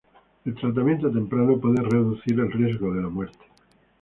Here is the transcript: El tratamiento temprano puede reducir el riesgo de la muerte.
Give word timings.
El 0.45 0.55
tratamiento 0.55 1.11
temprano 1.11 1.59
puede 1.59 1.79
reducir 1.83 2.33
el 2.39 2.51
riesgo 2.51 2.91
de 2.91 3.03
la 3.03 3.09
muerte. 3.09 3.45